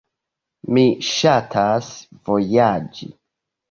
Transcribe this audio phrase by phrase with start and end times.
[0.77, 1.93] Mi ŝatas
[2.35, 3.17] vojaĝi.